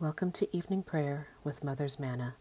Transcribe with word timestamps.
Welcome 0.00 0.32
to 0.32 0.56
evening 0.56 0.82
prayer 0.82 1.28
with 1.44 1.62
Mother's 1.62 2.00
Manna. 2.00 2.36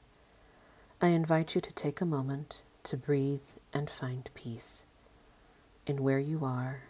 I 1.02 1.08
invite 1.08 1.56
you 1.56 1.60
to 1.60 1.74
take 1.74 2.00
a 2.00 2.06
moment 2.06 2.64
to 2.84 2.96
breathe 2.96 3.50
and 3.74 3.90
find 3.90 4.30
peace 4.34 4.86
in 5.86 6.02
where 6.02 6.20
you 6.20 6.46
are 6.46 6.84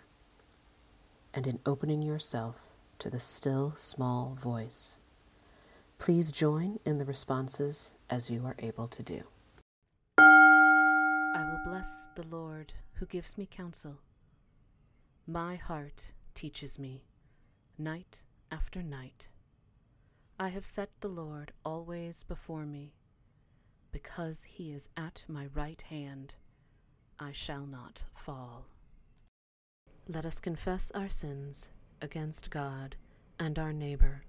and 1.34 1.48
in 1.48 1.58
opening 1.66 2.04
yourself 2.04 2.76
to 3.00 3.10
the 3.10 3.20
still 3.20 3.74
small 3.78 4.38
voice. 4.40 5.00
Please 5.98 6.32
join 6.32 6.80
in 6.86 7.00
the 7.00 7.06
responses 7.06 7.96
as 8.08 8.30
you 8.30 8.46
are 8.46 8.56
able 8.60 8.88
to 8.90 9.02
do. 9.02 9.24
I 10.20 11.50
will 11.50 11.62
bless 11.66 12.10
the 12.14 12.28
Lord 12.30 12.74
who 12.94 13.08
gives 13.08 13.40
me 13.40 13.48
counsel. 13.50 13.98
My 15.26 15.56
heart 15.56 16.04
teaches 16.36 16.78
me 16.78 17.06
night 17.80 18.20
after 18.52 18.84
night. 18.84 19.30
I 20.42 20.48
have 20.48 20.66
set 20.66 20.90
the 21.02 21.10
Lord 21.10 21.52
always 21.66 22.24
before 22.24 22.66
me. 22.66 22.94
Because 23.92 24.42
he 24.44 24.72
is 24.72 24.88
at 24.96 25.26
my 25.28 25.48
right 25.48 25.82
hand, 25.82 26.34
I 27.20 27.34
shall 27.34 27.66
not 27.66 28.06
fall. 28.14 28.66
Let 30.08 30.26
us 30.26 30.40
confess 30.40 30.92
our 30.92 31.10
sins 31.10 31.72
against 32.02 32.52
God 32.52 32.96
and 33.38 33.60
our 33.60 33.74
neighbor. 33.74 34.24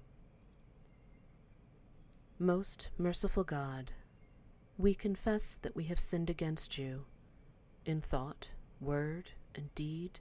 Most 2.41 2.91
merciful 2.99 3.45
God, 3.45 3.93
we 4.79 4.95
confess 4.95 5.61
that 5.63 5.77
we 5.77 5.85
have 5.85 6.01
sinned 6.01 6.29
against 6.29 6.77
you 6.77 7.05
in 7.87 8.01
thought, 8.01 8.51
word, 8.81 9.31
and 9.55 9.73
deed, 9.77 10.19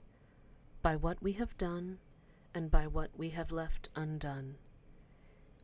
by 0.82 0.94
what 0.94 1.20
we 1.20 1.32
have 1.32 1.58
done 1.58 1.98
and 2.54 2.70
by 2.70 2.86
what 2.86 3.10
we 3.16 3.30
have 3.30 3.50
left 3.50 3.88
undone. 3.96 4.54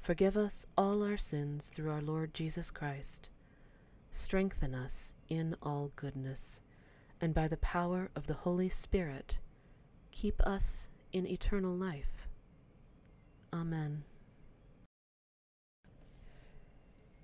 Forgive 0.00 0.36
us 0.36 0.64
all 0.76 1.02
our 1.02 1.16
sins 1.16 1.70
through 1.70 1.90
our 1.90 2.02
Lord 2.02 2.32
Jesus 2.32 2.70
Christ. 2.70 3.30
Strengthen 4.12 4.74
us 4.74 5.14
in 5.28 5.56
all 5.62 5.90
goodness, 5.96 6.60
and 7.20 7.34
by 7.34 7.48
the 7.48 7.56
power 7.58 8.10
of 8.16 8.26
the 8.26 8.34
Holy 8.34 8.68
Spirit, 8.68 9.38
keep 10.10 10.40
us 10.42 10.88
in 11.12 11.26
eternal 11.26 11.74
life. 11.74 12.26
Amen. 13.52 14.04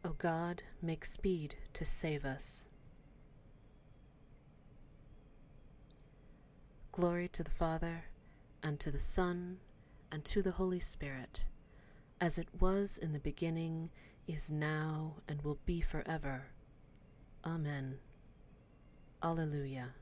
O 0.04 0.10
God, 0.18 0.62
make 0.82 1.04
speed 1.04 1.54
to 1.74 1.84
save 1.84 2.24
us. 2.24 2.66
Glory 6.90 7.28
to 7.28 7.42
the 7.42 7.50
Father, 7.50 8.04
and 8.62 8.78
to 8.80 8.90
the 8.90 8.98
Son, 8.98 9.58
and 10.10 10.24
to 10.24 10.42
the 10.42 10.50
Holy 10.50 10.80
Spirit, 10.80 11.46
as 12.22 12.38
it 12.38 12.46
was 12.60 12.98
in 12.98 13.12
the 13.12 13.18
beginning, 13.18 13.90
is 14.28 14.48
now, 14.48 15.12
and 15.26 15.42
will 15.42 15.58
be 15.66 15.80
forever. 15.80 16.40
Amen. 17.44 17.98
Alleluia. 19.24 19.92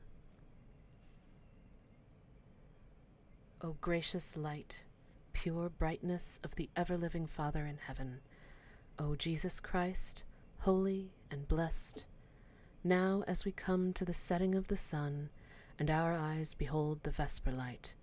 O 3.61 3.75
gracious 3.81 4.37
light, 4.37 4.83
pure 5.33 5.69
brightness 5.69 6.39
of 6.43 6.53
the 6.53 6.69
ever 6.75 6.95
living 6.95 7.25
Father 7.25 7.65
in 7.65 7.77
heaven, 7.79 8.21
O 8.99 9.15
Jesus 9.15 9.59
Christ, 9.59 10.23
holy 10.59 11.11
and 11.31 11.47
blessed, 11.47 12.05
now 12.83 13.23
as 13.27 13.45
we 13.45 13.51
come 13.51 13.93
to 13.93 14.05
the 14.05 14.13
setting 14.13 14.53
of 14.53 14.67
the 14.67 14.77
sun, 14.77 15.27
and 15.79 15.89
our 15.89 16.13
eyes 16.13 16.53
behold 16.53 17.01
the 17.01 17.09
vesper 17.09 17.51
light, 17.51 17.95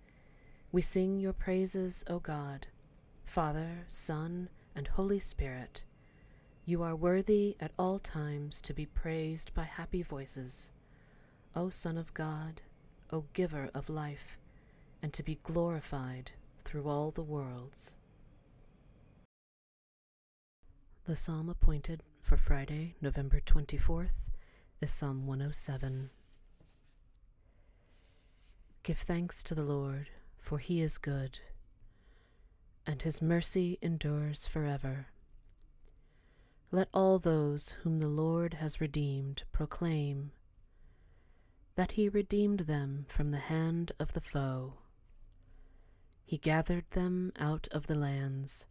we 0.73 0.81
sing 0.81 1.21
your 1.21 1.31
praises, 1.31 2.03
O 2.07 2.19
God, 2.19 2.67
Father, 3.29 3.85
Son, 3.87 4.49
and 4.73 4.87
Holy 4.87 5.19
Spirit. 5.19 5.83
You 6.65 6.81
are 6.81 6.95
worthy 6.95 7.55
at 7.59 7.71
all 7.77 7.99
times 7.99 8.59
to 8.61 8.73
be 8.73 8.87
praised 8.87 9.53
by 9.53 9.65
happy 9.65 10.01
voices, 10.01 10.71
O 11.55 11.69
Son 11.69 11.95
of 11.95 12.11
God, 12.15 12.59
O 13.11 13.25
Giver 13.33 13.69
of 13.75 13.87
life, 13.87 14.35
and 15.03 15.13
to 15.13 15.21
be 15.21 15.37
glorified 15.43 16.31
through 16.63 16.89
all 16.89 17.11
the 17.11 17.21
worlds. 17.21 17.95
The 21.05 21.15
psalm 21.15 21.49
appointed 21.49 22.01
for 22.21 22.35
Friday, 22.35 22.95
November 22.99 23.41
24th, 23.41 24.09
is 24.81 24.89
Psalm 24.89 25.27
107. 25.27 26.09
Give 28.81 28.97
thanks 28.97 29.43
to 29.43 29.53
the 29.53 29.63
Lord, 29.63 30.09
for 30.39 30.57
he 30.57 30.81
is 30.81 30.97
good, 30.97 31.39
and 32.85 33.01
his 33.01 33.21
mercy 33.21 33.77
endures 33.81 34.45
forever. 34.45 35.07
Let 36.71 36.89
all 36.93 37.19
those 37.19 37.69
whom 37.83 37.99
the 37.99 38.07
Lord 38.07 38.55
has 38.55 38.81
redeemed 38.81 39.43
proclaim 39.51 40.31
that 41.75 41.93
he 41.93 42.09
redeemed 42.09 42.61
them 42.61 43.05
from 43.07 43.31
the 43.31 43.37
hand 43.37 43.91
of 43.99 44.13
the 44.13 44.21
foe 44.21 44.73
he 46.29 46.37
gathered 46.37 46.85
them 46.91 47.33
out 47.39 47.67
of 47.71 47.87
the 47.87 47.95
lands, 47.95 48.67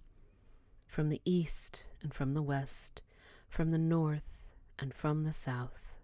from 0.86 1.08
the 1.08 1.20
east 1.24 1.82
and 2.00 2.14
from 2.14 2.30
the 2.30 2.40
west, 2.40 3.02
from 3.48 3.72
the 3.72 3.78
north 3.78 4.38
and 4.78 4.94
from 4.94 5.24
the 5.24 5.32
south. 5.32 5.96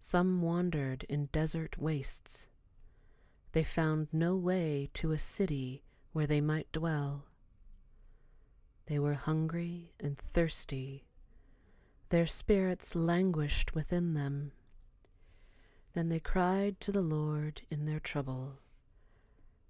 Some 0.00 0.42
wandered 0.42 1.04
in 1.08 1.26
desert 1.26 1.78
wastes. 1.78 2.48
They 3.52 3.62
found 3.62 4.08
no 4.10 4.34
way 4.34 4.90
to 4.94 5.12
a 5.12 5.18
city 5.20 5.84
where 6.12 6.26
they 6.26 6.40
might 6.40 6.70
dwell. 6.72 7.26
They 8.86 8.98
were 8.98 9.14
hungry 9.14 9.92
and 10.00 10.18
thirsty. 10.18 11.04
Their 12.08 12.26
spirits 12.26 12.94
languished 12.94 13.74
within 13.74 14.14
them. 14.14 14.52
Then 15.92 16.08
they 16.08 16.20
cried 16.20 16.80
to 16.80 16.92
the 16.92 17.02
Lord 17.02 17.62
in 17.70 17.84
their 17.84 18.00
trouble 18.00 18.58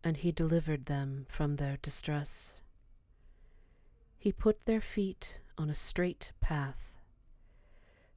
and 0.03 0.17
he 0.17 0.33
delivered 0.33 0.87
them 0.87 1.27
from 1.29 1.57
their 1.57 1.77
distress. 1.83 2.55
He 4.19 4.33
put 4.33 4.65
their 4.65 4.81
feet 4.81 5.39
on 5.59 5.69
a 5.69 5.75
straight 5.75 6.33
path 6.41 6.99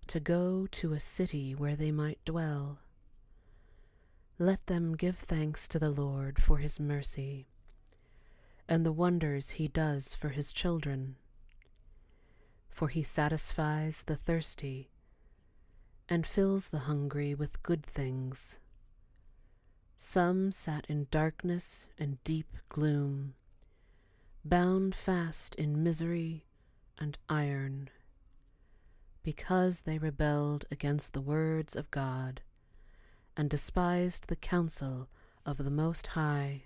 to 0.07 0.19
go 0.19 0.67
to 0.67 0.94
a 0.94 1.00
city 1.00 1.53
where 1.53 1.75
they 1.75 1.91
might 1.91 2.23
dwell. 2.25 2.79
Let 4.39 4.66
them 4.67 4.95
give 4.95 5.17
thanks 5.17 5.67
to 5.69 5.79
the 5.79 5.89
Lord 5.89 6.41
for 6.41 6.57
his 6.57 6.79
mercy 6.79 7.47
and 8.68 8.85
the 8.85 8.91
wonders 8.91 9.51
he 9.51 9.68
does 9.68 10.16
for 10.16 10.29
his 10.29 10.53
children. 10.53 11.16
For 12.69 12.88
he 12.88 13.03
satisfies 13.03 14.03
the 14.03 14.16
thirsty 14.16 14.90
and 16.09 16.25
fills 16.25 16.69
the 16.69 16.79
hungry 16.79 17.34
with 17.34 17.63
good 17.63 17.85
things. 17.85 18.59
Some 19.97 20.51
sat 20.51 20.85
in 20.90 21.07
darkness 21.12 21.88
and 21.97 22.22
deep 22.24 22.57
gloom, 22.69 23.35
bound 24.44 24.95
fast 24.95 25.56
in 25.56 25.83
misery 25.83 26.45
and 26.98 27.18
iron, 27.30 27.89
because 29.24 29.83
they 29.83 29.98
rebelled 29.98 30.66
against 30.69 31.13
the 31.13 31.21
words 31.21 31.75
of 31.75 31.89
God 31.92 32.42
and 33.38 33.50
despised 33.50 34.27
the 34.27 34.36
counsel 34.36 35.07
of 35.45 35.57
the 35.57 35.71
Most 35.71 36.07
High. 36.07 36.63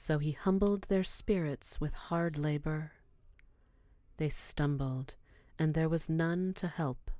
So 0.00 0.18
he 0.18 0.30
humbled 0.30 0.82
their 0.82 1.02
spirits 1.02 1.80
with 1.80 1.92
hard 1.92 2.38
labor. 2.38 2.92
They 4.16 4.28
stumbled, 4.28 5.16
and 5.58 5.74
there 5.74 5.88
was 5.88 6.08
none 6.08 6.54
to 6.54 6.68
help. 6.68 7.10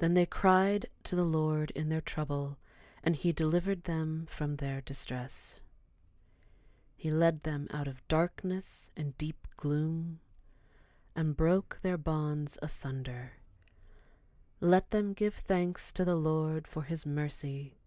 Then 0.00 0.12
they 0.12 0.26
cried 0.26 0.84
to 1.04 1.16
the 1.16 1.24
Lord 1.24 1.70
in 1.70 1.88
their 1.88 2.02
trouble 2.02 2.58
and 3.02 3.16
he 3.16 3.32
delivered 3.32 3.84
them 3.84 4.26
from 4.28 4.56
their 4.56 4.82
distress. 4.82 5.60
He 6.94 7.10
led 7.10 7.44
them 7.44 7.68
out 7.70 7.88
of 7.88 8.06
darkness 8.06 8.90
and 8.94 9.16
deep 9.16 9.48
gloom, 9.56 10.20
and 11.16 11.34
broke 11.34 11.78
their 11.80 11.96
bonds 11.96 12.58
asunder. 12.60 13.32
Let 14.60 14.90
them 14.90 15.14
give 15.14 15.36
thanks 15.36 15.90
to 15.92 16.04
the 16.04 16.16
Lord 16.16 16.68
for 16.68 16.82
his 16.82 17.06
mercy, 17.06 17.78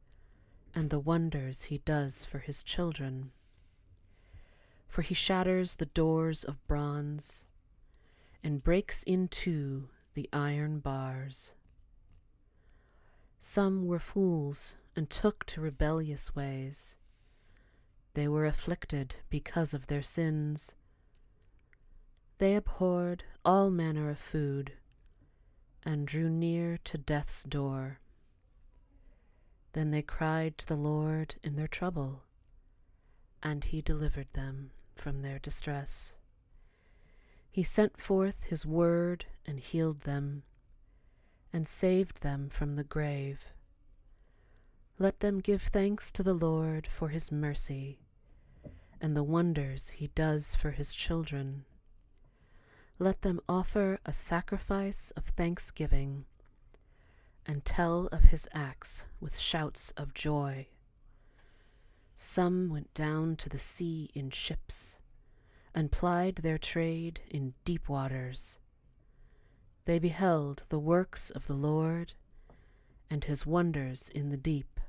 and 0.75 0.89
the 0.89 0.99
wonders 0.99 1.63
he 1.63 1.77
does 1.79 2.25
for 2.25 2.39
his 2.39 2.61
children. 2.61 3.31
for 4.95 5.01
he 5.01 5.13
shatters 5.13 5.75
the 5.75 5.87
doors 5.87 6.45
of 6.45 6.65
bronze 6.67 7.43
and 8.41 8.63
breaks 8.63 9.03
in 9.03 9.27
two 9.27 9.89
the 10.13 10.29
iron 10.31 10.79
bars. 10.79 11.51
Some 13.37 13.87
were 13.87 13.99
fools 13.99 14.77
and 14.95 15.09
took 15.09 15.45
to 15.47 15.59
rebellious 15.59 16.33
ways. 16.33 16.95
They 18.13 18.29
were 18.29 18.45
afflicted 18.45 19.17
because 19.29 19.73
of 19.73 19.87
their 19.87 20.01
sins. 20.01 20.75
They 22.37 22.55
abhorred 22.55 23.25
all 23.43 23.69
manner 23.69 24.09
of 24.09 24.17
food 24.17 24.73
and 25.83 26.07
drew 26.07 26.29
near 26.29 26.77
to 26.85 26.97
death's 26.97 27.43
door. 27.43 27.99
Then 29.75 29.91
they 29.91 30.01
cried 30.01 30.57
to 30.59 30.67
the 30.69 30.77
Lord 30.77 31.35
in 31.43 31.57
their 31.57 31.67
trouble, 31.67 32.23
and 33.43 33.61
he 33.61 33.81
delivered 33.81 34.29
them 34.29 34.71
from 34.93 35.19
their 35.19 35.37
distress. 35.37 36.15
He 37.51 37.61
sent 37.61 37.99
forth 37.99 38.43
his 38.43 38.65
word 38.65 39.25
and 39.45 39.59
healed 39.59 39.99
them, 40.01 40.43
and 41.51 41.67
saved 41.67 42.21
them 42.21 42.47
from 42.47 42.75
the 42.75 42.85
grave. 42.85 43.53
Let 44.97 45.19
them 45.19 45.41
give 45.41 45.63
thanks 45.63 46.09
to 46.13 46.23
the 46.23 46.33
Lord 46.33 46.87
for 46.87 47.09
his 47.09 47.29
mercy 47.29 47.99
and 49.01 49.13
the 49.13 49.23
wonders 49.23 49.89
he 49.89 50.07
does 50.07 50.55
for 50.55 50.71
his 50.71 50.95
children. 50.95 51.65
Let 52.97 53.23
them 53.23 53.41
offer 53.49 53.99
a 54.05 54.13
sacrifice 54.13 55.11
of 55.17 55.25
thanksgiving 55.25 56.27
and 57.45 57.63
tell 57.63 58.07
of 58.07 58.25
his 58.25 58.47
acts 58.53 59.05
with 59.19 59.37
shouts 59.37 59.91
of 59.91 60.13
joy. 60.13 60.67
Some 62.15 62.69
went 62.69 62.93
down 62.93 63.35
to 63.37 63.49
the 63.49 63.59
sea 63.59 64.09
in 64.13 64.29
ships 64.29 64.99
and 65.73 65.91
plied 65.91 66.37
their 66.37 66.57
trade 66.57 67.21
in 67.29 67.53
deep 67.65 67.89
waters. 67.89 68.59
They 69.85 69.99
beheld 69.99 70.63
the 70.69 70.79
works 70.79 71.29
of 71.29 71.47
the 71.47 71.53
Lord 71.53 72.13
and 73.09 73.23
his 73.25 73.45
wonders 73.45 74.09
in 74.09 74.29
the 74.29 74.37
deep. 74.37 74.79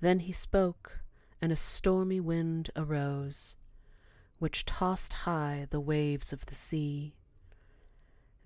Then 0.00 0.20
he 0.20 0.32
spoke, 0.32 1.00
and 1.40 1.50
a 1.50 1.56
stormy 1.56 2.20
wind 2.20 2.70
arose, 2.76 3.56
which 4.38 4.64
tossed 4.64 5.12
high 5.12 5.66
the 5.70 5.80
waves 5.80 6.32
of 6.32 6.46
the 6.46 6.54
sea. 6.54 7.14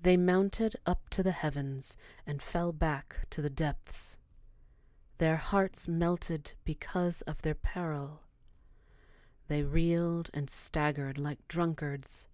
They 0.02 0.16
mounted 0.16 0.74
up 0.84 1.08
to 1.10 1.22
the 1.22 1.30
heavens 1.30 1.96
and 2.26 2.42
fell 2.42 2.72
back 2.72 3.18
to 3.30 3.40
the 3.40 3.48
depths. 3.48 4.18
Their 5.18 5.36
hearts 5.36 5.86
melted 5.86 6.54
because 6.64 7.22
of 7.22 7.42
their 7.42 7.54
peril. 7.54 8.22
They 9.46 9.62
reeled 9.62 10.28
and 10.34 10.50
staggered 10.50 11.18
like 11.18 11.46
drunkards, 11.46 12.26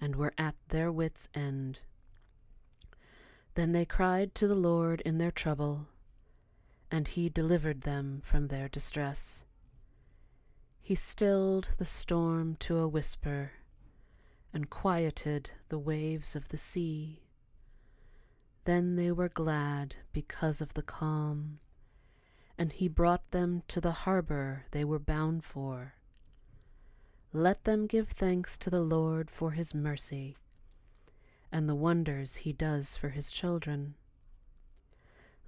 and 0.00 0.16
were 0.16 0.34
at 0.36 0.56
their 0.70 0.90
wits' 0.90 1.28
end. 1.34 1.82
Then 3.54 3.70
they 3.70 3.84
cried 3.84 4.34
to 4.36 4.48
the 4.48 4.56
Lord 4.56 5.02
in 5.02 5.18
their 5.18 5.30
trouble, 5.30 5.86
and 6.90 7.06
he 7.06 7.28
delivered 7.28 7.82
them 7.82 8.20
from 8.24 8.48
their 8.48 8.68
distress. 8.68 9.44
He 10.80 10.96
stilled 10.96 11.68
the 11.78 11.84
storm 11.84 12.56
to 12.56 12.78
a 12.78 12.88
whisper, 12.88 13.52
and 14.52 14.70
quieted 14.70 15.50
the 15.68 15.78
waves 15.78 16.36
of 16.36 16.48
the 16.48 16.58
sea. 16.58 17.22
Then 18.64 18.96
they 18.96 19.10
were 19.10 19.28
glad 19.28 19.96
because 20.12 20.60
of 20.60 20.74
the 20.74 20.82
calm, 20.82 21.58
and 22.56 22.72
he 22.72 22.86
brought 22.88 23.30
them 23.30 23.62
to 23.68 23.80
the 23.80 23.92
harbor 23.92 24.64
they 24.70 24.84
were 24.84 24.98
bound 24.98 25.44
for. 25.44 25.94
Let 27.32 27.64
them 27.64 27.86
give 27.86 28.10
thanks 28.10 28.58
to 28.58 28.70
the 28.70 28.82
Lord 28.82 29.30
for 29.30 29.52
his 29.52 29.74
mercy 29.74 30.36
and 31.52 31.68
the 31.68 31.74
wonders 31.74 32.36
he 32.36 32.52
does 32.52 32.96
for 32.96 33.10
his 33.10 33.30
children. 33.30 33.94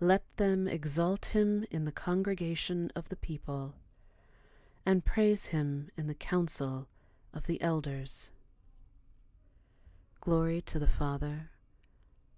Let 0.00 0.22
them 0.36 0.68
exalt 0.68 1.26
him 1.26 1.64
in 1.70 1.86
the 1.86 1.92
congregation 1.92 2.92
of 2.94 3.08
the 3.08 3.16
people, 3.16 3.74
and 4.84 5.04
praise 5.04 5.46
him 5.46 5.90
in 5.96 6.06
the 6.06 6.14
council 6.14 6.88
of 7.32 7.46
the 7.46 7.60
elders. 7.62 8.30
Glory 10.24 10.62
to 10.62 10.78
the 10.78 10.88
Father, 10.88 11.50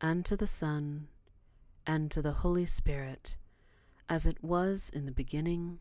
and 0.01 0.25
to 0.25 0.37
the 0.37 0.49
Son, 0.49 1.07
and 1.87 2.11
to 2.11 2.21
the 2.21 2.33
Holy 2.33 2.67
Spirit, 2.67 3.37
as 4.09 4.27
it 4.27 4.43
was 4.43 4.91
in 4.93 5.07
the 5.07 5.13
beginning, 5.13 5.79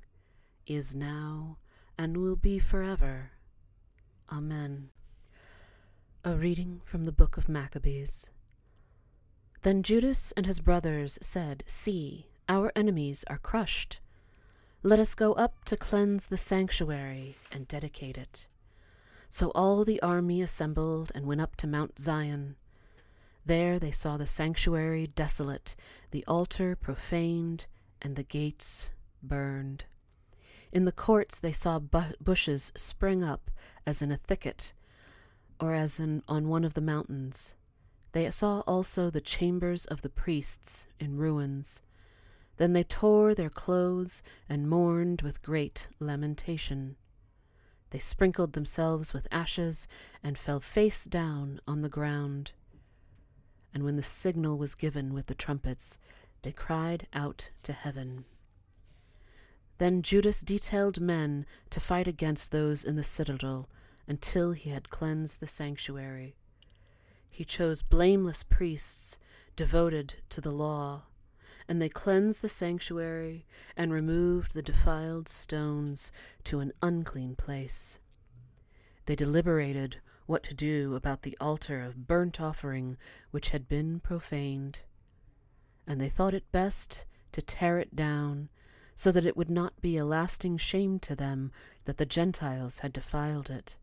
is 0.67 0.93
now, 0.93 1.57
and 1.97 2.15
will 2.17 2.35
be 2.35 2.59
forever. 2.59 3.31
Amen. 4.31 4.89
A 6.23 6.35
reading 6.35 6.79
from 6.85 7.05
the 7.05 7.11
book 7.11 7.37
of 7.37 7.49
Maccabees. 7.49 8.29
Then 9.63 9.81
Judas 9.81 10.31
and 10.37 10.45
his 10.45 10.59
brothers 10.59 11.17
said, 11.23 11.63
See, 11.65 12.27
our 12.47 12.71
enemies 12.75 13.25
are 13.27 13.39
crushed. 13.39 13.99
Let 14.83 14.99
us 14.99 15.15
go 15.15 15.33
up 15.33 15.65
to 15.65 15.75
cleanse 15.75 16.27
the 16.27 16.37
sanctuary 16.37 17.37
and 17.51 17.67
dedicate 17.67 18.15
it. 18.15 18.45
So 19.29 19.51
all 19.55 19.83
the 19.83 20.01
army 20.01 20.41
assembled 20.41 21.11
and 21.13 21.25
went 21.25 21.41
up 21.41 21.55
to 21.57 21.67
Mount 21.67 21.99
Zion. 21.99 22.55
There 23.45 23.77
they 23.77 23.91
saw 23.91 24.17
the 24.17 24.25
sanctuary 24.25 25.07
desolate, 25.07 25.75
the 26.11 26.25
altar 26.25 26.75
profaned, 26.75 27.67
and 28.01 28.15
the 28.15 28.23
gates 28.23 28.91
burned. 29.21 29.85
In 30.71 30.85
the 30.85 30.91
courts 30.91 31.39
they 31.39 31.53
saw 31.53 31.79
bu- 31.79 32.15
bushes 32.19 32.71
spring 32.75 33.23
up 33.23 33.51
as 33.85 34.01
in 34.01 34.11
a 34.11 34.17
thicket, 34.17 34.73
or 35.59 35.73
as 35.73 35.99
in 35.99 36.23
on 36.27 36.49
one 36.49 36.63
of 36.63 36.73
the 36.73 36.81
mountains. 36.81 37.55
They 38.13 38.29
saw 38.31 38.61
also 38.61 39.09
the 39.09 39.21
chambers 39.21 39.85
of 39.85 40.01
the 40.01 40.09
priests 40.09 40.87
in 40.99 41.17
ruins. 41.17 41.81
Then 42.57 42.73
they 42.73 42.83
tore 42.83 43.35
their 43.35 43.49
clothes 43.49 44.23
and 44.47 44.69
mourned 44.69 45.21
with 45.21 45.41
great 45.41 45.87
lamentation. 45.99 46.95
They 47.95 47.99
sprinkled 47.99 48.51
themselves 48.51 49.13
with 49.13 49.25
ashes 49.31 49.87
and 50.21 50.37
fell 50.37 50.59
face 50.59 51.05
down 51.05 51.61
on 51.65 51.81
the 51.81 51.87
ground. 51.87 52.51
And 53.73 53.85
when 53.85 53.95
the 53.95 54.03
signal 54.03 54.57
was 54.57 54.75
given 54.75 55.13
with 55.13 55.27
the 55.27 55.33
trumpets, 55.33 55.97
they 56.41 56.51
cried 56.51 57.07
out 57.13 57.51
to 57.63 57.71
heaven. 57.71 58.25
Then 59.77 60.01
Judas 60.01 60.41
detailed 60.41 60.99
men 60.99 61.45
to 61.69 61.79
fight 61.79 62.05
against 62.05 62.51
those 62.51 62.83
in 62.83 62.97
the 62.97 63.01
citadel 63.01 63.69
until 64.09 64.51
he 64.51 64.71
had 64.71 64.89
cleansed 64.89 65.39
the 65.39 65.47
sanctuary. 65.47 66.35
He 67.29 67.45
chose 67.45 67.81
blameless 67.81 68.43
priests 68.43 69.17
devoted 69.55 70.15
to 70.31 70.41
the 70.41 70.51
law, 70.51 71.03
and 71.67 71.81
they 71.81 71.89
cleansed 71.89 72.41
the 72.41 72.49
sanctuary 72.49 73.45
and 73.75 73.91
removed 73.91 74.53
the 74.53 74.61
defiled 74.61 75.27
stones 75.27 76.11
to 76.43 76.59
an 76.59 76.71
unclean 76.81 77.35
place. 77.35 77.99
They 79.05 79.15
deliberated 79.15 79.99
what 80.25 80.43
to 80.43 80.53
do 80.53 80.95
about 80.95 81.23
the 81.23 81.37
altar 81.39 81.81
of 81.81 82.07
burnt 82.07 82.39
offering 82.39 82.97
which 83.31 83.49
had 83.49 83.67
been 83.67 83.99
profaned, 83.99 84.81
and 85.87 85.99
they 85.99 86.09
thought 86.09 86.33
it 86.33 86.51
best 86.51 87.05
to 87.31 87.41
tear 87.41 87.79
it 87.79 87.95
down 87.95 88.49
so 88.95 89.11
that 89.11 89.25
it 89.25 89.35
would 89.35 89.51
not 89.51 89.79
be 89.81 89.97
a 89.97 90.05
lasting 90.05 90.57
shame 90.57 90.99
to 90.99 91.15
them 91.15 91.51
that 91.83 91.97
the 91.97 92.05
Gentiles 92.05 92.79
had 92.79 92.93
defiled 92.93 93.49
it. 93.49 93.77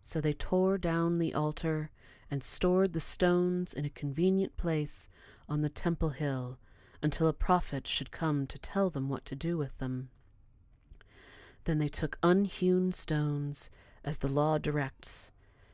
So 0.00 0.20
they 0.20 0.34
tore 0.34 0.78
down 0.78 1.18
the 1.18 1.32
altar 1.32 1.90
and 2.30 2.42
stored 2.42 2.92
the 2.92 3.00
stones 3.00 3.72
in 3.72 3.84
a 3.84 3.90
convenient 3.90 4.56
place 4.56 5.08
on 5.48 5.62
the 5.62 5.68
temple 5.68 6.10
hill 6.10 6.58
until 7.02 7.26
a 7.26 7.32
prophet 7.32 7.86
should 7.86 8.10
come 8.10 8.46
to 8.46 8.58
tell 8.58 8.90
them 8.90 9.08
what 9.08 9.24
to 9.26 9.34
do 9.34 9.58
with 9.58 9.76
them. 9.78 10.08
Then 11.64 11.78
they 11.78 11.88
took 11.88 12.18
unhewn 12.22 12.92
stones, 12.92 13.70
as 14.04 14.18
the 14.18 14.28
law 14.28 14.58
directs, 14.58 15.30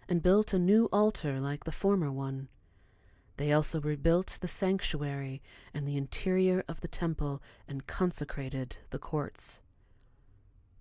and 0.09 0.23
built 0.23 0.53
a 0.53 0.59
new 0.59 0.89
altar 0.93 1.41
like 1.41 1.65
the 1.65 1.73
former 1.73 2.11
one. 2.11 2.49
They 3.37 3.53
also 3.53 3.81
rebuilt 3.81 4.39
the 4.41 4.49
sanctuary 4.49 5.43
and 5.73 5.87
the 5.87 5.97
interior 5.97 6.65
of 6.69 6.81
the 6.81 6.89
temple 6.89 7.41
and 7.69 7.87
consecrated 7.87 8.79
the 8.91 8.99
courts. 8.99 9.61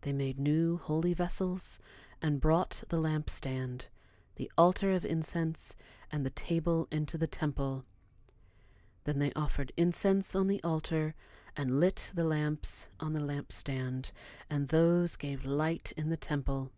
They 0.02 0.12
made 0.12 0.40
new 0.40 0.78
holy 0.78 1.14
vessels 1.14 1.80
and 2.22 2.42
brought 2.42 2.84
the 2.90 2.98
lampstand, 2.98 3.88
the 4.38 4.52
altar 4.58 4.92
of 4.92 5.06
incense, 5.06 5.76
and 6.12 6.26
the 6.26 6.32
table 6.32 6.88
into 6.92 7.18
the 7.18 7.28
temple. 7.28 7.86
Then 9.08 9.20
they 9.20 9.32
offered 9.38 9.72
incense 9.78 10.36
on 10.36 10.48
the 10.48 10.62
altar 10.66 11.16
and 11.56 11.80
lit 11.80 12.12
the 12.14 12.26
lamps 12.26 12.90
on 13.00 13.14
the 13.14 13.22
lampstand, 13.22 14.12
and 14.50 14.68
those 14.68 15.16
gave 15.16 15.46
light 15.46 15.94
in 15.96 16.10
the 16.10 16.18
temple. 16.18 16.74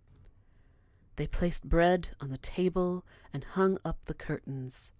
They 1.16 1.26
placed 1.26 1.68
bread 1.68 2.10
on 2.22 2.30
the 2.30 2.38
table 2.38 3.04
and 3.34 3.44
hung 3.44 3.80
up 3.84 4.06
the 4.06 4.14
curtains. 4.14 4.92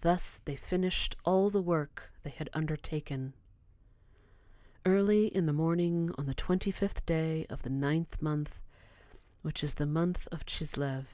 Thus 0.00 0.40
they 0.44 0.56
finished 0.56 1.14
all 1.24 1.48
the 1.48 1.62
work 1.62 2.10
they 2.24 2.30
had 2.30 2.50
undertaken. 2.52 3.34
Early 4.84 5.26
in 5.26 5.46
the 5.46 5.52
morning 5.52 6.10
on 6.18 6.26
the 6.26 6.34
twenty 6.34 6.72
fifth 6.72 7.06
day 7.06 7.46
of 7.50 7.62
the 7.62 7.70
ninth 7.70 8.20
month, 8.20 8.58
which 9.42 9.62
is 9.62 9.76
the 9.76 9.86
month 9.86 10.26
of 10.32 10.44
Chislev, 10.44 11.04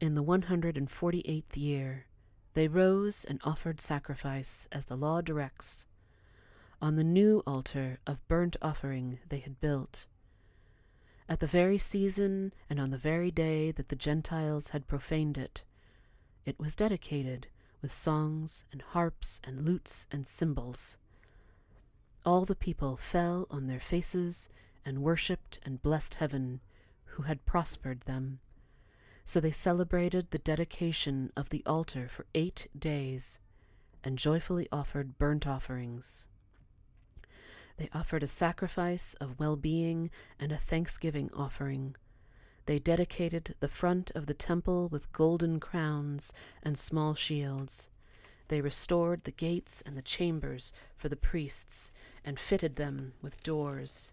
in 0.00 0.16
the 0.16 0.24
one 0.24 0.42
hundred 0.42 0.76
and 0.76 0.90
forty 0.90 1.22
eighth 1.24 1.56
year, 1.56 2.06
they 2.56 2.68
rose 2.68 3.22
and 3.26 3.38
offered 3.44 3.82
sacrifice 3.82 4.66
as 4.72 4.86
the 4.86 4.96
law 4.96 5.20
directs, 5.20 5.84
on 6.80 6.96
the 6.96 7.04
new 7.04 7.42
altar 7.46 7.98
of 8.06 8.26
burnt 8.28 8.56
offering 8.62 9.18
they 9.28 9.40
had 9.40 9.60
built. 9.60 10.06
At 11.28 11.40
the 11.40 11.46
very 11.46 11.76
season 11.76 12.54
and 12.70 12.80
on 12.80 12.90
the 12.90 12.96
very 12.96 13.30
day 13.30 13.72
that 13.72 13.90
the 13.90 13.94
Gentiles 13.94 14.70
had 14.70 14.86
profaned 14.86 15.36
it, 15.36 15.64
it 16.46 16.58
was 16.58 16.74
dedicated 16.74 17.48
with 17.82 17.92
songs 17.92 18.64
and 18.72 18.80
harps 18.80 19.38
and 19.44 19.66
lutes 19.66 20.06
and 20.10 20.26
cymbals. 20.26 20.96
All 22.24 22.46
the 22.46 22.56
people 22.56 22.96
fell 22.96 23.46
on 23.50 23.66
their 23.66 23.80
faces 23.80 24.48
and 24.82 25.02
worshipped 25.02 25.58
and 25.62 25.82
blessed 25.82 26.14
heaven, 26.14 26.60
who 27.04 27.24
had 27.24 27.44
prospered 27.44 28.00
them. 28.06 28.40
So 29.28 29.40
they 29.40 29.50
celebrated 29.50 30.30
the 30.30 30.38
dedication 30.38 31.32
of 31.36 31.48
the 31.48 31.64
altar 31.66 32.06
for 32.08 32.26
eight 32.32 32.68
days 32.78 33.40
and 34.04 34.16
joyfully 34.16 34.68
offered 34.70 35.18
burnt 35.18 35.48
offerings. 35.48 36.28
They 37.76 37.90
offered 37.92 38.22
a 38.22 38.28
sacrifice 38.28 39.14
of 39.14 39.40
well 39.40 39.56
being 39.56 40.10
and 40.38 40.52
a 40.52 40.56
thanksgiving 40.56 41.28
offering. 41.34 41.96
They 42.66 42.78
dedicated 42.78 43.56
the 43.58 43.66
front 43.66 44.12
of 44.14 44.26
the 44.26 44.32
temple 44.32 44.88
with 44.88 45.12
golden 45.12 45.58
crowns 45.58 46.32
and 46.62 46.78
small 46.78 47.16
shields. 47.16 47.88
They 48.46 48.60
restored 48.60 49.24
the 49.24 49.32
gates 49.32 49.82
and 49.84 49.96
the 49.96 50.02
chambers 50.02 50.72
for 50.96 51.08
the 51.08 51.16
priests 51.16 51.90
and 52.24 52.38
fitted 52.38 52.76
them 52.76 53.14
with 53.20 53.42
doors. 53.42 54.12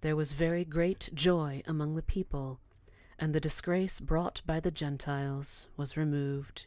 There 0.00 0.16
was 0.16 0.32
very 0.32 0.64
great 0.64 1.10
joy 1.14 1.62
among 1.64 1.94
the 1.94 2.02
people 2.02 2.58
and 3.24 3.34
the 3.34 3.40
disgrace 3.40 4.00
brought 4.00 4.42
by 4.44 4.60
the 4.60 4.70
Gentiles 4.70 5.66
was 5.78 5.96
removed. 5.96 6.66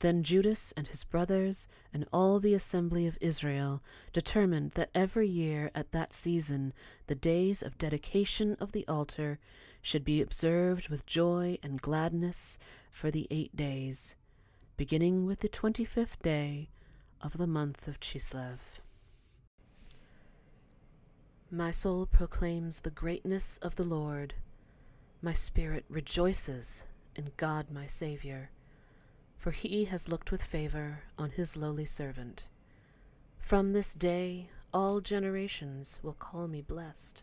Then 0.00 0.22
Judas 0.22 0.74
and 0.76 0.86
his 0.86 1.02
brothers 1.02 1.66
and 1.94 2.06
all 2.12 2.40
the 2.40 2.52
assembly 2.52 3.06
of 3.06 3.16
Israel 3.22 3.82
determined 4.12 4.72
that 4.72 4.90
every 4.94 5.26
year 5.26 5.70
at 5.74 5.92
that 5.92 6.12
season 6.12 6.74
the 7.06 7.14
days 7.14 7.62
of 7.62 7.78
dedication 7.78 8.54
of 8.60 8.72
the 8.72 8.86
altar 8.86 9.38
should 9.80 10.04
be 10.04 10.20
observed 10.20 10.90
with 10.90 11.06
joy 11.06 11.56
and 11.62 11.80
gladness 11.80 12.58
for 12.90 13.10
the 13.10 13.26
eight 13.30 13.56
days, 13.56 14.16
beginning 14.76 15.24
with 15.24 15.38
the 15.40 15.48
twenty 15.48 15.86
fifth 15.86 16.20
day 16.20 16.68
of 17.22 17.38
the 17.38 17.46
month 17.46 17.88
of 17.88 17.98
Chislev. 17.98 18.58
My 21.50 21.70
soul 21.70 22.04
proclaims 22.04 22.82
the 22.82 22.90
greatness 22.90 23.56
of 23.62 23.76
the 23.76 23.84
Lord. 23.84 24.34
My 25.22 25.34
spirit 25.34 25.84
rejoices 25.90 26.86
in 27.14 27.30
God 27.36 27.70
my 27.70 27.86
Saviour, 27.86 28.48
for 29.36 29.50
he 29.50 29.84
has 29.84 30.08
looked 30.08 30.32
with 30.32 30.42
favour 30.42 31.02
on 31.18 31.28
his 31.28 31.58
lowly 31.58 31.84
servant. 31.84 32.48
From 33.38 33.74
this 33.74 33.94
day 33.94 34.48
all 34.72 35.02
generations 35.02 36.00
will 36.02 36.14
call 36.14 36.48
me 36.48 36.62
blessed. 36.62 37.22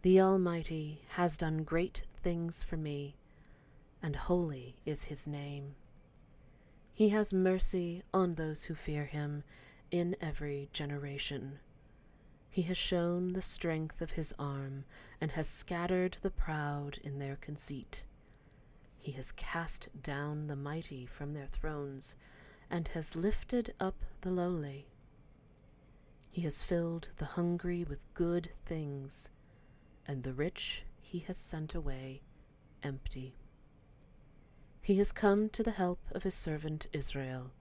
The 0.00 0.18
Almighty 0.18 1.02
has 1.08 1.36
done 1.36 1.62
great 1.62 2.04
things 2.16 2.62
for 2.62 2.78
me, 2.78 3.16
and 4.02 4.16
holy 4.16 4.76
is 4.86 5.04
his 5.04 5.26
name. 5.26 5.74
He 6.94 7.10
has 7.10 7.34
mercy 7.34 8.02
on 8.14 8.32
those 8.32 8.64
who 8.64 8.74
fear 8.74 9.04
him 9.04 9.44
in 9.90 10.16
every 10.22 10.70
generation. 10.72 11.58
He 12.50 12.62
has 12.62 12.78
shown 12.78 13.34
the 13.34 13.42
strength 13.42 14.00
of 14.00 14.12
his 14.12 14.32
arm, 14.38 14.86
and 15.20 15.30
has 15.32 15.46
scattered 15.46 16.16
the 16.22 16.30
proud 16.30 16.96
in 17.04 17.18
their 17.18 17.36
conceit. 17.36 18.04
He 18.96 19.12
has 19.12 19.32
cast 19.32 19.88
down 20.02 20.46
the 20.46 20.56
mighty 20.56 21.04
from 21.04 21.34
their 21.34 21.46
thrones, 21.46 22.16
and 22.70 22.88
has 22.88 23.14
lifted 23.14 23.74
up 23.78 24.02
the 24.22 24.30
lowly. 24.30 24.88
He 26.30 26.40
has 26.42 26.62
filled 26.62 27.10
the 27.16 27.26
hungry 27.26 27.84
with 27.84 28.12
good 28.14 28.50
things, 28.64 29.30
and 30.06 30.22
the 30.22 30.32
rich 30.34 30.84
he 31.00 31.18
has 31.20 31.36
sent 31.36 31.74
away 31.74 32.22
empty. 32.82 33.36
He 34.80 34.96
has 34.96 35.12
come 35.12 35.50
to 35.50 35.62
the 35.62 35.72
help 35.72 36.00
of 36.12 36.22
his 36.22 36.34
servant 36.34 36.86
Israel, 36.94 37.52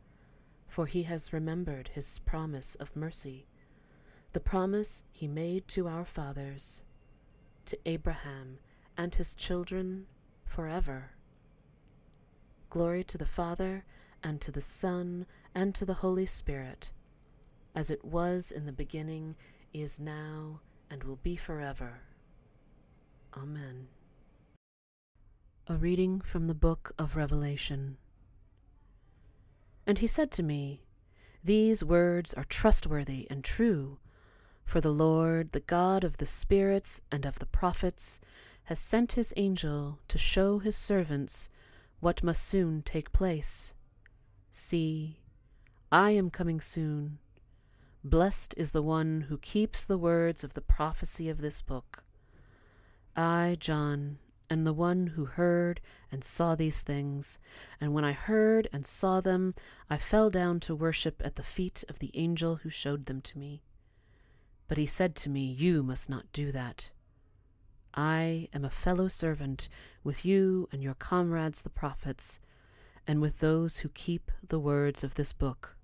for 0.66 0.86
he 0.86 1.04
has 1.04 1.34
remembered 1.34 1.90
his 1.90 2.20
promise 2.20 2.76
of 2.76 2.96
mercy 2.96 3.48
the 4.38 4.42
promise 4.42 5.04
he 5.12 5.28
made 5.28 5.68
to 5.68 5.88
our 5.88 6.06
fathers, 6.06 6.84
to 7.66 7.76
Abraham 7.88 8.60
and 8.96 9.16
his 9.16 9.34
children 9.34 10.06
forever. 10.46 11.10
Glory 12.70 13.04
to 13.04 13.18
the 13.18 13.26
Father, 13.26 13.84
and 14.24 14.40
to 14.40 14.52
the 14.52 14.62
Son, 14.62 15.26
and 15.56 15.74
to 15.74 15.86
the 15.86 15.94
Holy 15.96 16.28
Spirit, 16.28 16.92
as 17.74 17.90
it 17.90 18.06
was 18.06 18.52
in 18.52 18.64
the 18.64 18.72
beginning, 18.72 19.36
is 19.74 20.00
now, 20.00 20.62
and 20.92 21.04
will 21.04 21.20
be 21.24 21.36
forever. 21.36 22.00
Amen. 23.36 23.88
A 25.66 25.74
reading 25.78 26.22
from 26.22 26.46
the 26.46 26.54
book 26.54 26.92
of 27.00 27.16
Revelation. 27.16 27.98
And 29.88 29.98
he 29.98 30.06
said 30.06 30.30
to 30.34 30.44
me, 30.44 30.84
These 31.44 31.84
words 31.84 32.36
are 32.36 32.44
trustworthy 32.44 33.26
and 33.32 33.44
true. 33.44 33.98
For 34.68 34.82
the 34.82 34.92
Lord, 34.92 35.54
the 35.54 35.62
God 35.62 36.04
of 36.04 36.18
the 36.18 36.26
spirits 36.26 37.00
and 37.10 37.26
of 37.26 37.40
the 37.40 37.46
prophets, 37.46 38.20
has 38.66 38.78
sent 38.80 39.14
his 39.14 39.34
angel 39.38 40.00
to 40.10 40.18
show 40.18 40.60
his 40.60 40.76
servants 40.76 41.50
what 42.02 42.22
must 42.22 42.44
soon 42.44 42.82
take 42.82 43.14
place. 43.14 43.74
See, 44.52 45.22
I 45.90 46.12
am 46.12 46.30
coming 46.30 46.60
soon. 46.60 47.20
Blessed 48.04 48.56
is 48.58 48.74
the 48.74 48.84
one 48.84 49.22
who 49.30 49.38
keeps 49.38 49.86
the 49.86 49.98
words 49.98 50.44
of 50.44 50.54
the 50.54 50.62
prophecy 50.62 51.30
of 51.30 51.38
this 51.38 51.62
book. 51.62 52.04
I, 53.16 53.56
John, 53.62 54.18
am 54.50 54.66
the 54.66 54.74
one 54.74 55.08
who 55.08 55.24
heard 55.24 55.80
and 56.12 56.26
saw 56.26 56.56
these 56.56 56.82
things, 56.82 57.40
and 57.80 57.94
when 57.94 58.04
I 58.04 58.12
heard 58.12 58.68
and 58.74 58.86
saw 58.86 59.22
them, 59.22 59.56
I 59.90 59.98
fell 59.98 60.30
down 60.30 60.60
to 60.60 60.76
worship 60.76 61.22
at 61.24 61.38
the 61.38 61.42
feet 61.42 61.86
of 61.88 62.00
the 62.00 62.12
angel 62.16 62.58
who 62.58 62.70
showed 62.70 63.06
them 63.06 63.22
to 63.22 63.40
me. 63.40 63.62
But 64.68 64.78
he 64.78 64.86
said 64.86 65.16
to 65.18 65.30
me, 65.30 65.46
You 65.46 65.82
must 65.82 66.10
not 66.10 66.32
do 66.34 66.52
that. 66.52 66.90
I 67.94 68.50
am 68.54 68.66
a 68.66 68.70
fellow 68.70 69.08
servant 69.08 69.70
with 70.04 70.26
you 70.26 70.68
and 70.72 70.84
your 70.84 70.94
comrades 70.94 71.62
the 71.62 71.70
prophets, 71.70 72.40
and 73.08 73.22
with 73.22 73.40
those 73.40 73.78
who 73.78 73.90
keep 73.90 74.32
the 74.48 74.60
words 74.60 75.04
of 75.04 75.16
this 75.16 75.32
book. 75.34 75.76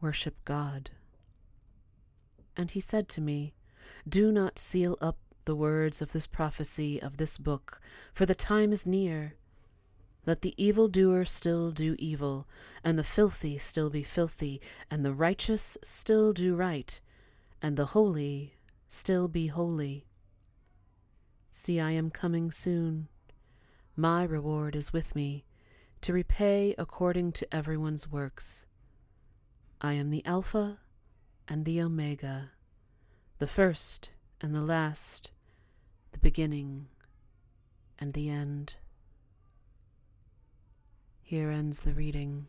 Worship 0.00 0.36
God. 0.44 0.90
And 2.56 2.70
he 2.70 2.80
said 2.80 3.08
to 3.10 3.20
me, 3.20 3.54
Do 4.08 4.32
not 4.32 4.58
seal 4.58 4.96
up 5.00 5.18
the 5.44 5.54
words 5.54 6.00
of 6.00 6.12
this 6.12 6.26
prophecy 6.26 7.00
of 7.00 7.18
this 7.18 7.36
book, 7.36 7.80
for 8.14 8.24
the 8.24 8.34
time 8.34 8.72
is 8.72 8.86
near. 8.86 9.34
Let 10.26 10.40
the 10.40 10.54
evildoer 10.56 11.26
still 11.26 11.70
do 11.70 11.94
evil, 11.98 12.48
and 12.82 12.98
the 12.98 13.04
filthy 13.04 13.58
still 13.58 13.90
be 13.90 14.02
filthy, 14.02 14.60
and 14.90 15.04
the 15.04 15.12
righteous 15.12 15.76
still 15.82 16.32
do 16.32 16.54
right 16.54 16.98
and 17.62 17.76
the 17.76 17.86
holy 17.86 18.54
still 18.88 19.28
be 19.28 19.48
holy. 19.48 20.06
See, 21.50 21.80
I 21.80 21.92
am 21.92 22.10
coming 22.10 22.50
soon. 22.50 23.08
My 23.96 24.24
reward 24.24 24.74
is 24.74 24.92
with 24.92 25.14
me, 25.14 25.44
to 26.00 26.12
repay 26.12 26.74
according 26.78 27.32
to 27.32 27.54
everyone's 27.54 28.10
works. 28.10 28.66
I 29.80 29.92
am 29.94 30.10
the 30.10 30.24
Alpha 30.26 30.80
and 31.46 31.64
the 31.64 31.80
Omega, 31.80 32.50
the 33.38 33.46
first 33.46 34.10
and 34.40 34.54
the 34.54 34.62
last, 34.62 35.30
the 36.12 36.18
beginning 36.18 36.88
and 37.98 38.12
the 38.12 38.28
end. 38.30 38.76
Here 41.22 41.50
ends 41.50 41.82
the 41.82 41.94
reading. 41.94 42.48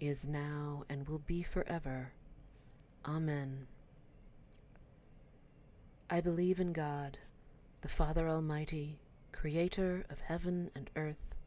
is 0.00 0.28
now, 0.28 0.84
and 0.88 1.08
will 1.08 1.18
be 1.18 1.42
forever. 1.42 2.12
Amen. 3.04 3.66
I 6.10 6.20
believe 6.20 6.60
in 6.60 6.72
God, 6.72 7.18
the 7.80 7.88
Father 7.88 8.28
Almighty, 8.28 8.98
creator 9.32 10.04
of 10.08 10.20
heaven 10.20 10.70
and 10.74 10.90
earth. 10.96 11.38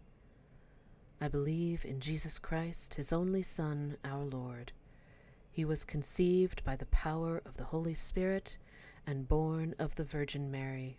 I 1.20 1.27
believe 1.27 1.86
in 1.86 2.00
Jesus 2.00 2.39
Christ, 2.39 2.93
his 2.93 3.13
only 3.13 3.43
Son, 3.43 3.98
our 4.03 4.24
Lord. 4.24 4.72
He 5.51 5.65
was 5.65 5.84
conceived 5.84 6.63
by 6.63 6.75
the 6.75 6.86
power 6.88 7.41
of 7.46 7.58
the 7.58 7.65
Holy 7.65 7.93
Spirit 7.93 8.58
and 9.05 9.27
born 9.27 9.75
of 9.79 9.96
the 9.96 10.03
Virgin 10.03 10.50
Mary. 10.50 10.98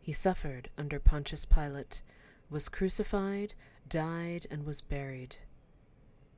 He 0.00 0.12
suffered 0.12 0.70
under 0.78 0.98
Pontius 0.98 1.44
Pilate, 1.44 2.02
was 2.50 2.68
crucified, 2.68 3.54
died, 3.88 4.46
and 4.50 4.64
was 4.64 4.80
buried. 4.80 5.36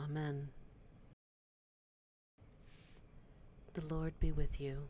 Amen. 0.00 0.48
The 3.74 3.94
Lord 3.94 4.18
be 4.20 4.32
with 4.32 4.60
you. 4.60 4.88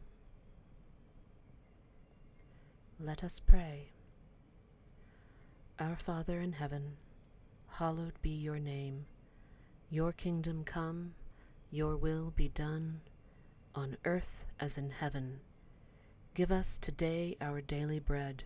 Let 3.00 3.24
us 3.24 3.40
pray. 3.40 3.88
Our 5.78 5.96
Father 5.96 6.40
in 6.40 6.52
heaven, 6.52 6.96
hallowed 7.68 8.20
be 8.22 8.30
your 8.30 8.58
name. 8.58 9.06
Your 9.90 10.12
kingdom 10.12 10.64
come, 10.64 11.14
your 11.70 11.96
will 11.96 12.32
be 12.36 12.48
done, 12.48 13.00
on 13.74 13.96
earth 14.04 14.46
as 14.60 14.76
in 14.76 14.90
heaven. 14.90 15.40
Give 16.34 16.52
us 16.52 16.78
today 16.78 17.36
our 17.40 17.60
daily 17.60 17.98
bread. 17.98 18.44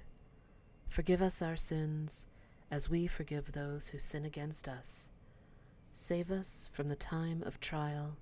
Forgive 0.88 1.22
us 1.22 1.42
our 1.42 1.56
sins, 1.56 2.26
as 2.70 2.88
we 2.88 3.06
forgive 3.06 3.50
those 3.50 3.88
who 3.88 3.98
sin 3.98 4.24
against 4.26 4.68
us. 4.68 5.08
Save 5.94 6.30
us 6.30 6.70
from 6.72 6.88
the 6.88 6.96
time 6.96 7.42
of 7.44 7.60
trial, 7.60 8.16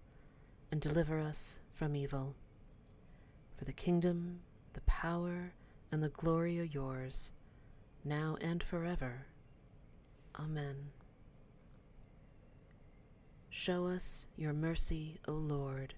and 0.72 0.80
deliver 0.80 1.18
us 1.18 1.58
from 1.72 1.94
evil. 1.94 2.34
For 3.56 3.64
the 3.64 3.72
kingdom, 3.72 4.40
the 4.72 4.80
power, 4.82 5.52
and 5.92 6.02
the 6.02 6.08
glory 6.08 6.60
are 6.60 6.64
yours, 6.64 7.32
now 8.04 8.36
and 8.40 8.62
forever. 8.62 9.26
Amen. 10.38 10.90
Show 13.50 13.86
us 13.86 14.26
your 14.36 14.52
mercy, 14.52 15.18
O 15.26 15.32
Lord, 15.32 15.94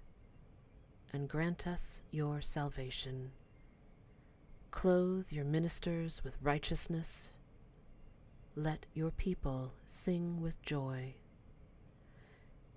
and 1.12 1.28
grant 1.28 1.66
us 1.66 2.02
your 2.10 2.40
salvation. 2.40 3.30
Clothe 4.70 5.30
your 5.30 5.44
ministers 5.44 6.22
with 6.24 6.36
righteousness. 6.42 7.30
Let 8.56 8.86
your 8.94 9.10
people 9.10 9.72
sing 9.86 10.40
with 10.40 10.60
joy. 10.62 11.14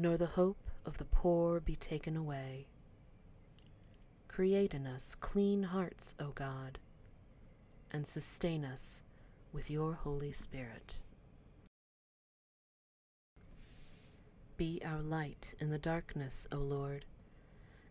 nor 0.00 0.16
the 0.16 0.24
hope 0.24 0.70
of 0.86 0.96
the 0.96 1.04
poor 1.04 1.60
be 1.60 1.76
taken 1.76 2.16
away. 2.16 2.66
Create 4.28 4.72
in 4.72 4.86
us 4.86 5.14
clean 5.14 5.62
hearts, 5.62 6.14
O 6.18 6.30
God, 6.30 6.78
and 7.90 8.06
sustain 8.06 8.64
us 8.64 9.02
with 9.52 9.68
your 9.68 9.92
Holy 9.92 10.32
Spirit. 10.32 11.00
Be 14.56 14.80
our 14.86 15.02
light 15.02 15.54
in 15.60 15.68
the 15.68 15.78
darkness, 15.78 16.46
O 16.50 16.56
Lord, 16.56 17.04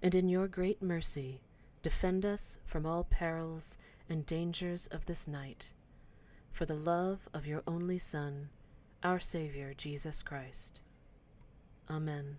and 0.01 0.15
in 0.15 0.29
your 0.29 0.47
great 0.47 0.81
mercy 0.81 1.41
defend 1.83 2.25
us 2.25 2.57
from 2.65 2.87
all 2.87 3.03
perils 3.03 3.77
and 4.09 4.25
dangers 4.25 4.87
of 4.87 5.05
this 5.05 5.27
night, 5.27 5.71
for 6.51 6.65
the 6.65 6.75
love 6.75 7.29
of 7.35 7.45
your 7.45 7.61
only 7.67 7.99
Son, 7.99 8.49
our 9.03 9.19
Saviour 9.19 9.75
Jesus 9.75 10.23
Christ. 10.23 10.81
Amen. 11.89 12.38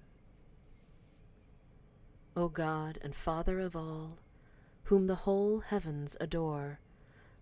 O 2.36 2.48
God 2.48 2.98
and 3.02 3.14
Father 3.14 3.58
of 3.58 3.74
all, 3.74 4.18
whom 4.84 5.06
the 5.06 5.14
whole 5.14 5.58
heavens 5.60 6.16
adore, 6.20 6.78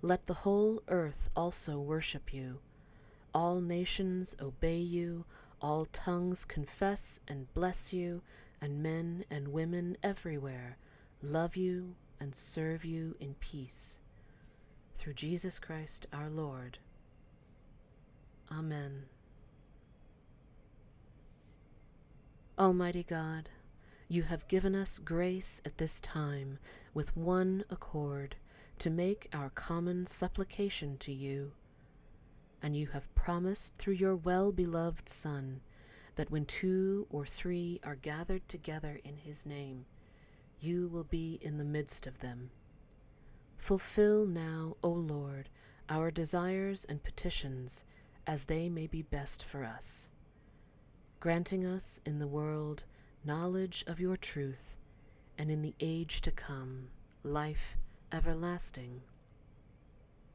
let 0.00 0.26
the 0.26 0.34
whole 0.34 0.82
earth 0.88 1.30
also 1.36 1.78
worship 1.78 2.32
you, 2.32 2.60
all 3.34 3.60
nations 3.60 4.34
obey 4.40 4.78
you, 4.78 5.24
all 5.60 5.86
tongues 5.86 6.44
confess 6.44 7.20
and 7.28 7.52
bless 7.52 7.92
you, 7.92 8.22
and 8.60 8.82
men 8.82 9.24
and 9.30 9.48
women 9.48 9.96
everywhere 10.02 10.76
love 11.22 11.56
you 11.56 11.94
and 12.20 12.34
serve 12.34 12.84
you 12.84 13.14
in 13.20 13.34
peace. 13.34 14.00
Through 14.94 15.14
Jesus 15.14 15.58
Christ 15.58 16.06
our 16.12 16.30
Lord. 16.30 16.78
Amen. 18.50 19.04
Almighty 22.58 23.04
God, 23.04 23.48
you 24.08 24.24
have 24.24 24.48
given 24.48 24.74
us 24.74 24.98
grace 24.98 25.60
at 25.64 25.78
this 25.78 26.00
time 26.00 26.58
with 26.92 27.16
one 27.16 27.64
accord 27.70 28.34
to 28.80 28.90
make 28.90 29.28
our 29.32 29.50
common 29.50 30.06
supplication 30.06 30.98
to 30.98 31.12
you 31.12 31.52
and 32.60 32.76
you 32.76 32.88
have 32.88 33.14
promised 33.14 33.76
through 33.76 33.94
your 33.94 34.16
well 34.16 34.50
beloved 34.50 35.08
Son 35.08 35.60
that 36.16 36.30
when 36.32 36.44
two 36.46 37.06
or 37.10 37.24
three 37.24 37.78
are 37.84 37.94
gathered 37.94 38.48
together 38.48 39.00
in 39.04 39.16
his 39.16 39.46
name, 39.46 39.84
you 40.58 40.88
will 40.88 41.04
be 41.04 41.38
in 41.40 41.58
the 41.58 41.64
midst 41.64 42.08
of 42.08 42.18
them. 42.18 42.50
Fulfill 43.56 44.26
now, 44.26 44.76
O 44.82 44.90
Lord, 44.90 45.48
our 45.88 46.10
desires 46.10 46.84
and 46.86 47.00
petitions 47.04 47.84
as 48.26 48.46
they 48.46 48.68
may 48.68 48.88
be 48.88 49.02
best 49.02 49.44
for 49.44 49.62
us, 49.62 50.10
granting 51.20 51.66
us 51.66 52.00
in 52.06 52.18
the 52.18 52.26
world 52.26 52.84
knowledge 53.24 53.84
of 53.86 54.00
your 54.00 54.16
truth, 54.16 54.76
and 55.36 55.50
in 55.50 55.62
the 55.62 55.74
age 55.80 56.20
to 56.22 56.30
come 56.30 56.88
life 57.22 57.76
everlasting. 58.12 59.00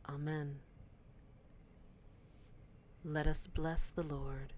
Amen. 0.07 0.59
Let 3.03 3.27
us 3.27 3.47
bless 3.47 3.91
the 3.91 4.03
Lord. 4.03 4.53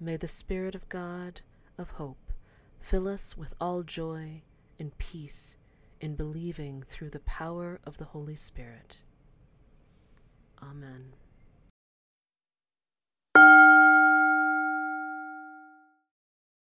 May 0.00 0.16
the 0.16 0.28
Spirit 0.28 0.74
of 0.74 0.88
God 0.88 1.40
of 1.78 1.90
hope 1.90 2.32
fill 2.80 3.08
us 3.08 3.36
with 3.36 3.54
all 3.60 3.82
joy 3.82 4.42
and 4.78 4.96
peace 4.98 5.56
in 6.00 6.14
believing 6.14 6.82
through 6.88 7.10
the 7.10 7.20
power 7.20 7.80
of 7.84 7.96
the 7.96 8.04
Holy 8.04 8.36
Spirit. 8.36 9.00
Amen. 10.62 11.12